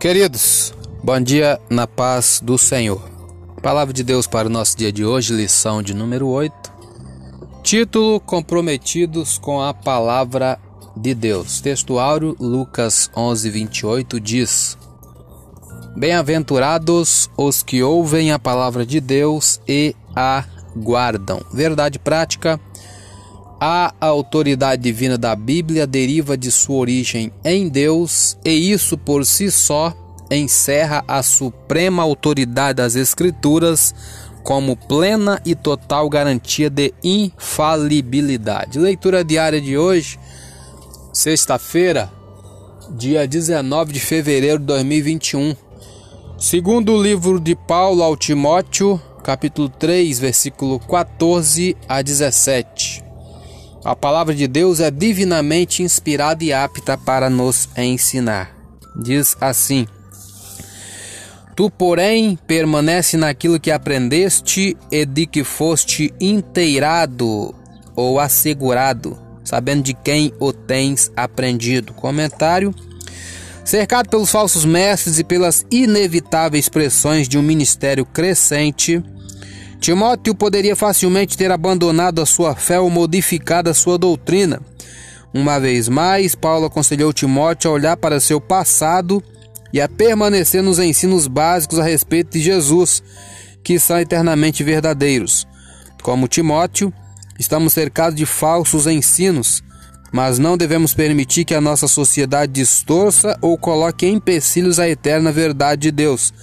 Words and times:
Queridos, 0.00 0.72
bom 1.04 1.20
dia 1.20 1.60
na 1.68 1.86
paz 1.86 2.40
do 2.42 2.56
Senhor. 2.56 3.06
Palavra 3.62 3.92
de 3.92 4.02
Deus 4.02 4.26
para 4.26 4.48
o 4.48 4.50
nosso 4.50 4.74
dia 4.74 4.90
de 4.90 5.04
hoje, 5.04 5.34
lição 5.34 5.82
de 5.82 5.92
número 5.92 6.26
8. 6.26 6.54
Título: 7.62 8.18
Comprometidos 8.18 9.36
com 9.36 9.60
a 9.60 9.74
palavra 9.74 10.58
de 10.96 11.14
Deus. 11.14 11.60
Textuário 11.60 12.34
Lucas 12.40 13.10
11, 13.14 13.50
28 13.50 14.18
diz: 14.18 14.78
Bem-aventurados 15.94 17.28
os 17.36 17.62
que 17.62 17.82
ouvem 17.82 18.32
a 18.32 18.38
palavra 18.38 18.86
de 18.86 19.02
Deus 19.02 19.60
e 19.68 19.94
a 20.16 20.46
guardam. 20.74 21.42
Verdade 21.52 21.98
prática. 21.98 22.58
A 23.62 23.92
autoridade 24.00 24.80
divina 24.80 25.18
da 25.18 25.36
Bíblia 25.36 25.86
deriva 25.86 26.34
de 26.34 26.50
sua 26.50 26.76
origem 26.76 27.30
em 27.44 27.68
Deus, 27.68 28.38
e 28.42 28.72
isso 28.72 28.96
por 28.96 29.26
si 29.26 29.50
só 29.50 29.94
encerra 30.30 31.04
a 31.06 31.22
suprema 31.22 32.02
autoridade 32.02 32.76
das 32.76 32.96
Escrituras 32.96 33.94
como 34.42 34.74
plena 34.74 35.42
e 35.44 35.54
total 35.54 36.08
garantia 36.08 36.70
de 36.70 36.94
infalibilidade. 37.04 38.78
Leitura 38.78 39.22
diária 39.22 39.60
de 39.60 39.76
hoje, 39.76 40.18
sexta-feira, 41.12 42.10
dia 42.96 43.28
19 43.28 43.92
de 43.92 44.00
fevereiro 44.00 44.58
de 44.58 44.64
2021. 44.64 45.54
Segundo 46.38 46.94
o 46.94 47.02
livro 47.02 47.38
de 47.38 47.54
Paulo 47.54 48.02
ao 48.02 48.16
Timóteo, 48.16 48.98
capítulo 49.22 49.68
3, 49.68 50.18
versículo 50.18 50.78
14 50.78 51.76
a 51.86 52.00
17. 52.00 52.89
A 53.84 53.96
palavra 53.96 54.34
de 54.34 54.46
Deus 54.46 54.78
é 54.78 54.90
divinamente 54.90 55.82
inspirada 55.82 56.44
e 56.44 56.52
apta 56.52 56.98
para 56.98 57.30
nos 57.30 57.66
ensinar. 57.76 58.54
Diz 58.94 59.36
assim: 59.40 59.86
Tu, 61.56 61.70
porém, 61.70 62.38
permanece 62.46 63.16
naquilo 63.16 63.58
que 63.58 63.70
aprendeste 63.70 64.76
e 64.90 65.06
de 65.06 65.26
que 65.26 65.42
foste 65.44 66.12
inteirado 66.20 67.54
ou 67.96 68.20
assegurado, 68.20 69.18
sabendo 69.42 69.84
de 69.84 69.94
quem 69.94 70.32
o 70.38 70.52
tens 70.52 71.10
aprendido. 71.16 71.94
Comentário: 71.94 72.74
Cercado 73.64 74.10
pelos 74.10 74.30
falsos 74.30 74.64
mestres 74.64 75.18
e 75.18 75.24
pelas 75.24 75.64
inevitáveis 75.70 76.68
pressões 76.68 77.26
de 77.26 77.38
um 77.38 77.42
ministério 77.42 78.04
crescente, 78.04 79.02
Timóteo 79.80 80.34
poderia 80.34 80.76
facilmente 80.76 81.38
ter 81.38 81.50
abandonado 81.50 82.20
a 82.20 82.26
sua 82.26 82.54
fé 82.54 82.78
ou 82.78 82.90
modificado 82.90 83.70
a 83.70 83.74
sua 83.74 83.96
doutrina. 83.96 84.60
Uma 85.32 85.58
vez 85.58 85.88
mais, 85.88 86.34
Paulo 86.34 86.66
aconselhou 86.66 87.14
Timóteo 87.14 87.70
a 87.70 87.74
olhar 87.74 87.96
para 87.96 88.20
seu 88.20 88.38
passado 88.40 89.22
e 89.72 89.80
a 89.80 89.88
permanecer 89.88 90.62
nos 90.62 90.78
ensinos 90.78 91.26
básicos 91.26 91.78
a 91.78 91.82
respeito 91.82 92.32
de 92.32 92.42
Jesus, 92.42 93.02
que 93.64 93.78
são 93.78 93.98
eternamente 93.98 94.62
verdadeiros. 94.62 95.48
Como 96.02 96.28
Timóteo, 96.28 96.92
estamos 97.38 97.72
cercados 97.72 98.16
de 98.16 98.26
falsos 98.26 98.86
ensinos, 98.86 99.62
mas 100.12 100.38
não 100.38 100.58
devemos 100.58 100.92
permitir 100.92 101.46
que 101.46 101.54
a 101.54 101.60
nossa 101.60 101.88
sociedade 101.88 102.52
distorça 102.52 103.38
ou 103.40 103.56
coloque 103.56 104.06
empecilhos 104.06 104.78
à 104.78 104.86
eterna 104.86 105.32
verdade 105.32 105.82
de 105.82 105.90
Deus. 105.90 106.34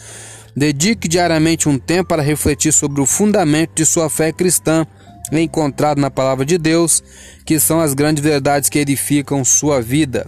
Dedique 0.58 1.08
diariamente 1.08 1.70
um 1.70 1.78
tempo 1.78 2.10
para 2.10 2.24
refletir 2.24 2.74
sobre 2.74 3.00
o 3.00 3.06
fundamento 3.06 3.76
de 3.76 3.86
sua 3.86 4.10
fé 4.10 4.32
cristã, 4.32 4.88
encontrado 5.32 6.02
na 6.02 6.10
palavra 6.10 6.44
de 6.44 6.58
Deus, 6.58 7.04
que 7.46 7.60
são 7.60 7.80
as 7.80 7.94
grandes 7.94 8.24
verdades 8.24 8.68
que 8.68 8.80
edificam 8.80 9.46
sua 9.46 9.80
vida. 9.80 10.28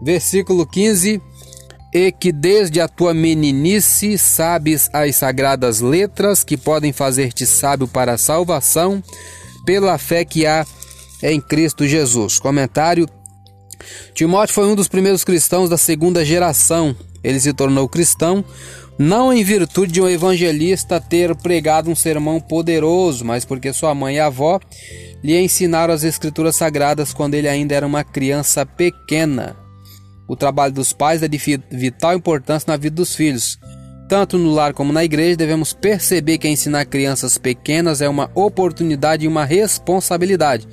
Versículo 0.00 0.64
15: 0.64 1.20
E 1.92 2.12
que 2.12 2.30
desde 2.30 2.80
a 2.80 2.86
tua 2.86 3.12
meninice 3.12 4.16
sabes 4.16 4.88
as 4.92 5.16
sagradas 5.16 5.80
letras 5.80 6.44
que 6.44 6.56
podem 6.56 6.92
fazer-te 6.92 7.44
sábio 7.44 7.88
para 7.88 8.12
a 8.12 8.18
salvação, 8.18 9.02
pela 9.64 9.98
fé 9.98 10.24
que 10.24 10.46
há 10.46 10.64
em 11.20 11.40
Cristo 11.40 11.88
Jesus. 11.88 12.38
Comentário: 12.38 13.08
Timóteo 14.14 14.54
foi 14.54 14.66
um 14.68 14.76
dos 14.76 14.86
primeiros 14.86 15.24
cristãos 15.24 15.68
da 15.68 15.76
segunda 15.76 16.24
geração. 16.24 16.94
Ele 17.24 17.40
se 17.40 17.52
tornou 17.52 17.88
cristão 17.88 18.44
não 18.98 19.32
em 19.32 19.44
virtude 19.44 19.92
de 19.92 20.00
um 20.00 20.08
evangelista 20.08 21.00
ter 21.00 21.34
pregado 21.36 21.90
um 21.90 21.94
sermão 21.94 22.40
poderoso, 22.40 23.24
mas 23.24 23.44
porque 23.44 23.72
sua 23.72 23.94
mãe 23.94 24.16
e 24.16 24.20
avó 24.20 24.58
lhe 25.22 25.38
ensinaram 25.38 25.92
as 25.92 26.02
escrituras 26.02 26.56
sagradas 26.56 27.12
quando 27.12 27.34
ele 27.34 27.48
ainda 27.48 27.74
era 27.74 27.86
uma 27.86 28.04
criança 28.04 28.64
pequena. 28.64 29.56
O 30.28 30.34
trabalho 30.34 30.72
dos 30.72 30.92
pais 30.92 31.22
é 31.22 31.28
de 31.28 31.38
vital 31.70 32.14
importância 32.14 32.70
na 32.70 32.76
vida 32.76 32.96
dos 32.96 33.14
filhos. 33.14 33.58
Tanto 34.08 34.38
no 34.38 34.52
lar 34.52 34.72
como 34.72 34.92
na 34.92 35.04
igreja, 35.04 35.36
devemos 35.36 35.72
perceber 35.72 36.38
que 36.38 36.48
ensinar 36.48 36.84
crianças 36.86 37.36
pequenas 37.36 38.00
é 38.00 38.08
uma 38.08 38.30
oportunidade 38.34 39.24
e 39.24 39.28
uma 39.28 39.44
responsabilidade. 39.44 40.66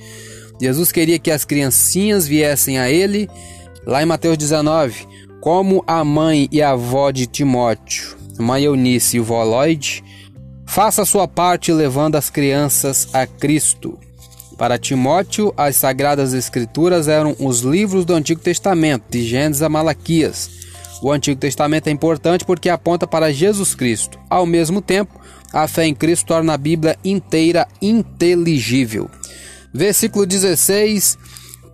Jesus 0.62 0.92
queria 0.92 1.20
que 1.20 1.32
as 1.32 1.44
criancinhas 1.44 2.28
viessem 2.28 2.78
a 2.78 2.90
ele, 2.90 3.28
lá 3.86 4.02
em 4.02 4.06
Mateus 4.06 4.38
19, 4.38 5.08
como 5.44 5.84
a 5.86 6.06
mãe 6.06 6.48
e 6.54 6.62
a 6.62 6.70
avó 6.70 7.12
de 7.12 7.28
Timóteo, 7.28 8.16
mãe 8.40 8.64
Eunice 8.64 9.18
e 9.18 9.20
vó 9.20 9.44
Lloyd, 9.44 10.02
faça 10.66 11.04
sua 11.04 11.28
parte 11.28 11.70
levando 11.74 12.16
as 12.16 12.30
crianças 12.30 13.10
a 13.12 13.28
Cristo. 13.28 14.00
Para 14.58 14.78
Timóteo, 14.78 15.54
as 15.58 15.76
Sagradas 15.76 16.34
Escrituras 16.34 17.10
eram 17.10 17.36
os 17.42 17.60
livros 17.60 18.06
do 18.06 18.14
Antigo 18.14 18.40
Testamento, 18.40 19.04
de 19.10 19.22
Gênesis 19.28 19.62
a 19.62 19.68
Malaquias. 19.68 20.50
O 21.02 21.12
Antigo 21.12 21.38
Testamento 21.38 21.88
é 21.88 21.92
importante 21.92 22.46
porque 22.46 22.70
aponta 22.70 23.06
para 23.06 23.34
Jesus 23.34 23.76
Cristo. 23.76 24.18
Ao 24.30 24.46
mesmo 24.46 24.82
tempo, 24.82 25.20
a 25.52 25.68
fé 25.68 25.86
em 25.86 25.94
Cristo 25.94 26.26
torna 26.26 26.54
a 26.54 26.58
Bíblia 26.58 26.98
inteira 27.04 27.68
inteligível. 27.82 29.12
Versículo 29.74 30.26
16 30.26 31.18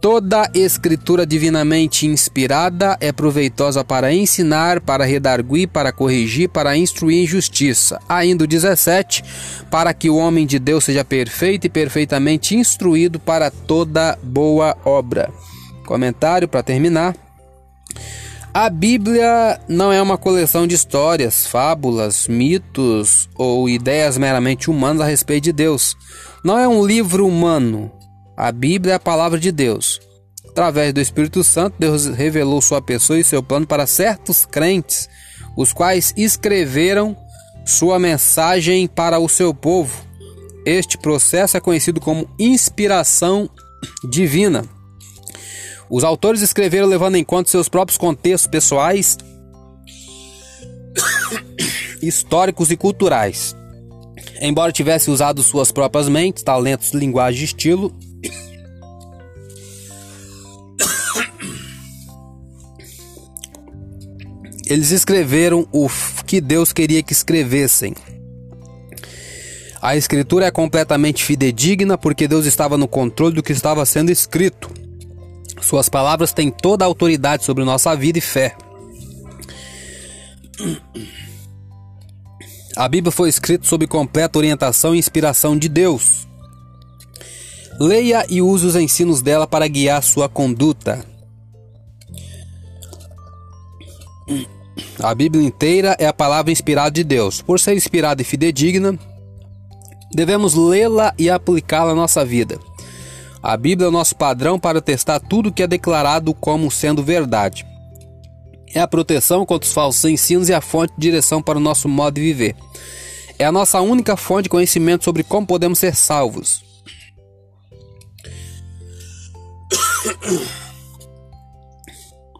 Toda 0.01 0.49
escritura 0.53 1.25
divinamente 1.25 2.07
inspirada 2.07 2.95
é 3.01 3.11
proveitosa 3.11 3.83
para 3.83 4.13
ensinar, 4.13 4.79
para 4.79 5.03
redarguir, 5.03 5.67
para 5.67 5.91
corrigir, 5.91 6.47
para 6.47 6.77
instruir 6.77 7.21
em 7.21 7.27
justiça. 7.27 7.99
Ainda 8.07 8.45
o 8.45 8.47
17, 8.47 9.21
para 9.69 9.93
que 9.93 10.09
o 10.09 10.15
homem 10.15 10.47
de 10.47 10.57
Deus 10.57 10.85
seja 10.85 11.03
perfeito 11.03 11.67
e 11.67 11.69
perfeitamente 11.69 12.55
instruído 12.55 13.19
para 13.19 13.51
toda 13.51 14.17
boa 14.23 14.77
obra. 14.85 15.29
Comentário 15.85 16.47
para 16.47 16.63
terminar. 16.63 17.13
A 18.53 18.69
Bíblia 18.69 19.59
não 19.67 19.91
é 19.91 20.01
uma 20.01 20.17
coleção 20.17 20.65
de 20.65 20.75
histórias, 20.75 21.45
fábulas, 21.45 22.25
mitos 22.25 23.27
ou 23.35 23.67
ideias 23.67 24.17
meramente 24.17 24.71
humanas 24.71 25.01
a 25.01 25.05
respeito 25.05 25.43
de 25.43 25.51
Deus. 25.51 25.95
Não 26.43 26.57
é 26.57 26.67
um 26.67 26.85
livro 26.85 27.27
humano, 27.27 27.91
a 28.39 28.53
Bíblia 28.53 28.93
é 28.93 28.95
a 28.95 28.99
palavra 28.99 29.37
de 29.37 29.51
Deus. 29.51 29.99
Através 30.47 30.93
do 30.93 31.01
Espírito 31.01 31.43
Santo, 31.43 31.75
Deus 31.77 32.05
revelou 32.05 32.61
sua 32.61 32.81
pessoa 32.81 33.19
e 33.19 33.23
seu 33.23 33.43
plano 33.43 33.67
para 33.67 33.85
certos 33.85 34.45
crentes, 34.45 35.09
os 35.57 35.73
quais 35.73 36.13
escreveram 36.15 37.17
sua 37.65 37.99
mensagem 37.99 38.87
para 38.87 39.19
o 39.19 39.27
seu 39.27 39.53
povo. 39.53 40.05
Este 40.65 40.97
processo 40.97 41.57
é 41.57 41.59
conhecido 41.59 41.99
como 41.99 42.29
inspiração 42.39 43.49
divina. 44.09 44.63
Os 45.89 46.05
autores 46.05 46.41
escreveram 46.41 46.87
levando 46.87 47.15
em 47.15 47.25
conta 47.25 47.49
seus 47.49 47.67
próprios 47.67 47.97
contextos 47.97 48.47
pessoais, 48.49 49.17
históricos 52.01 52.71
e 52.71 52.77
culturais. 52.77 53.53
Embora 54.39 54.71
tivesse 54.71 55.11
usado 55.11 55.43
suas 55.43 55.73
próprias 55.73 56.07
mentes, 56.07 56.41
talentos, 56.41 56.91
linguagem 56.91 57.41
e 57.41 57.45
estilo, 57.45 57.93
eles 64.69 64.91
escreveram 64.91 65.67
o 65.71 65.89
que 66.27 66.39
Deus 66.39 66.71
queria 66.71 67.01
que 67.01 67.11
escrevessem. 67.11 67.95
A 69.81 69.95
escritura 69.95 70.45
é 70.45 70.51
completamente 70.51 71.23
fidedigna 71.23 71.97
porque 71.97 72.27
Deus 72.27 72.45
estava 72.45 72.77
no 72.77 72.87
controle 72.87 73.33
do 73.35 73.41
que 73.41 73.51
estava 73.51 73.83
sendo 73.85 74.11
escrito. 74.11 74.69
Suas 75.59 75.89
palavras 75.89 76.31
têm 76.31 76.51
toda 76.51 76.85
a 76.85 76.87
autoridade 76.87 77.43
sobre 77.43 77.63
nossa 77.63 77.95
vida 77.95 78.19
e 78.19 78.21
fé. 78.21 78.55
A 82.75 82.87
Bíblia 82.87 83.11
foi 83.11 83.27
escrita 83.27 83.65
sob 83.65 83.87
completa 83.87 84.37
orientação 84.37 84.93
e 84.93 84.99
inspiração 84.99 85.57
de 85.57 85.67
Deus. 85.67 86.28
Leia 87.79 88.25
e 88.29 88.41
use 88.41 88.65
os 88.65 88.75
ensinos 88.75 89.21
dela 89.21 89.47
para 89.47 89.67
guiar 89.67 90.03
sua 90.03 90.27
conduta. 90.27 91.05
A 95.01 95.15
Bíblia 95.15 95.45
inteira 95.45 95.95
é 95.97 96.05
a 96.05 96.13
palavra 96.13 96.51
inspirada 96.51 96.91
de 96.91 97.05
Deus. 97.05 97.41
Por 97.41 97.57
ser 97.57 97.77
inspirada 97.77 98.21
e 98.21 98.25
fidedigna, 98.25 98.99
devemos 100.13 100.55
lê-la 100.55 101.13
e 101.17 101.29
aplicá-la 101.29 101.93
à 101.93 101.95
nossa 101.95 102.25
vida. 102.25 102.59
A 103.41 103.55
Bíblia 103.55 103.85
é 103.85 103.89
o 103.89 103.93
nosso 103.93 104.13
padrão 104.13 104.59
para 104.59 104.81
testar 104.81 105.21
tudo 105.21 105.51
que 105.51 105.63
é 105.63 105.67
declarado 105.67 106.33
como 106.33 106.69
sendo 106.69 107.01
verdade. 107.01 107.65
É 108.73 108.81
a 108.81 108.87
proteção 108.87 109.45
contra 109.45 109.65
os 109.65 109.73
falsos 109.73 110.03
ensinos 110.03 110.49
e 110.49 110.53
a 110.53 110.59
fonte 110.59 110.93
de 110.95 111.01
direção 111.01 111.41
para 111.41 111.57
o 111.57 111.61
nosso 111.61 111.87
modo 111.87 112.15
de 112.15 112.21
viver. 112.21 112.55
É 113.39 113.45
a 113.45 113.51
nossa 113.53 113.79
única 113.79 114.17
fonte 114.17 114.43
de 114.43 114.49
conhecimento 114.49 115.05
sobre 115.05 115.23
como 115.23 115.47
podemos 115.47 115.79
ser 115.79 115.95
salvos. 115.95 116.68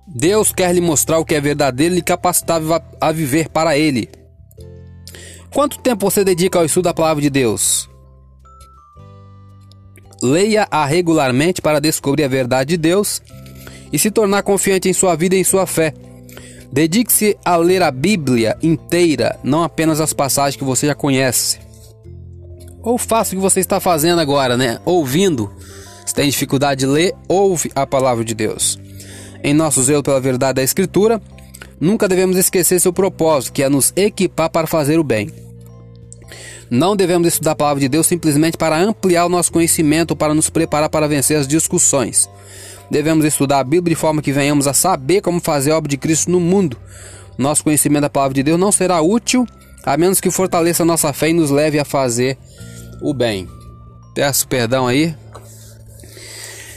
Deus 0.08 0.52
quer 0.52 0.74
lhe 0.74 0.82
mostrar 0.82 1.20
o 1.20 1.26
que 1.26 1.36
é 1.36 1.42
verdadeiro 1.42 1.94
e 1.94 1.98
lhe 1.98 2.02
capacitar 2.02 2.62
a 3.00 3.12
viver 3.12 3.50
para 3.50 3.78
Ele. 3.78 4.10
Quanto 5.54 5.80
tempo 5.80 6.10
você 6.10 6.24
dedica 6.24 6.60
ao 6.60 6.66
estudo 6.66 6.86
da 6.86 6.94
palavra 6.94 7.22
de 7.22 7.30
Deus? 7.30 7.90
Leia-a 10.22 10.86
regularmente 10.86 11.62
para 11.62 11.80
descobrir 11.80 12.24
a 12.24 12.28
verdade 12.28 12.72
de 12.72 12.78
Deus 12.78 13.22
e 13.92 13.98
se 13.98 14.12
tornar 14.12 14.44
confiante 14.44 14.90
em 14.90 14.94
sua 14.94 15.16
vida 15.16 15.36
e 15.36 15.40
em 15.40 15.44
sua 15.44 15.66
fé. 15.66 15.94
Dedique-se 16.72 17.38
a 17.44 17.56
ler 17.56 17.82
a 17.82 17.90
Bíblia 17.90 18.58
inteira, 18.62 19.40
não 19.44 19.64
apenas 19.64 20.00
as 20.00 20.14
passagens 20.14 20.56
que 20.56 20.64
você 20.64 20.86
já 20.88 20.94
conhece. 20.94 21.60
Ou 22.82 22.98
faça 22.98 23.34
o 23.34 23.38
que 23.38 23.42
você 23.42 23.60
está 23.60 23.80
fazendo 23.80 24.20
agora, 24.20 24.56
né? 24.56 24.80
Ouvindo. 24.86 25.52
Se 26.10 26.16
tem 26.16 26.28
dificuldade 26.28 26.80
de 26.80 26.86
ler, 26.88 27.14
ouve 27.28 27.72
a 27.76 27.86
palavra 27.86 28.26
de 28.26 28.34
Deus. 28.34 28.80
Em 29.44 29.54
nosso 29.54 29.84
zelo 29.84 30.02
pela 30.02 30.20
verdade 30.20 30.56
da 30.56 30.64
Escritura, 30.64 31.22
nunca 31.80 32.08
devemos 32.08 32.36
esquecer 32.36 32.80
seu 32.80 32.92
propósito, 32.92 33.54
que 33.54 33.62
é 33.62 33.70
nos 33.70 33.94
equipar 33.96 34.50
para 34.50 34.66
fazer 34.66 34.98
o 34.98 35.04
bem. 35.04 35.30
Não 36.68 36.96
devemos 36.96 37.28
estudar 37.28 37.52
a 37.52 37.56
palavra 37.56 37.82
de 37.82 37.88
Deus 37.88 38.08
simplesmente 38.08 38.58
para 38.58 38.76
ampliar 38.76 39.28
o 39.28 39.30
nosso 39.30 39.52
conhecimento 39.52 40.10
ou 40.10 40.18
para 40.18 40.34
nos 40.34 40.50
preparar 40.50 40.90
para 40.90 41.08
vencer 41.08 41.38
as 41.38 41.48
discussões. 41.48 42.28
Devemos 42.90 43.24
estudar 43.24 43.60
a 43.60 43.64
Bíblia 43.64 43.96
de 43.96 44.02
forma 44.02 44.20
que 44.20 44.32
venhamos 44.32 44.66
a 44.66 44.74
saber 44.74 45.22
como 45.22 45.40
fazer 45.40 45.70
a 45.70 45.78
obra 45.78 45.92
de 45.92 45.98
Cristo 45.98 46.32
no 46.32 46.40
mundo. 46.40 46.76
Nosso 47.38 47.64
conhecimento 47.64 48.02
da 48.02 48.10
palavra 48.10 48.34
de 48.34 48.42
Deus 48.42 48.60
não 48.60 48.72
será 48.72 49.00
útil 49.00 49.46
a 49.86 49.96
menos 49.96 50.20
que 50.20 50.32
fortaleça 50.32 50.82
a 50.82 50.88
nossa 50.88 51.14
fé 51.14 51.30
e 51.30 51.34
nos 51.34 51.52
leve 51.52 51.78
a 51.78 51.86
fazer 51.86 52.36
o 53.00 53.14
bem. 53.14 53.48
Peço 54.16 54.48
perdão 54.48 54.88
aí. 54.88 55.16